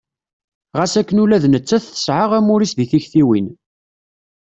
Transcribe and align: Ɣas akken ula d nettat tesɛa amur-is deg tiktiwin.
Ɣas 0.77 0.93
akken 0.99 1.21
ula 1.23 1.41
d 1.43 1.45
nettat 1.47 1.83
tesɛa 1.87 2.25
amur-is 2.37 2.71
deg 2.75 2.89
tiktiwin. 2.91 3.47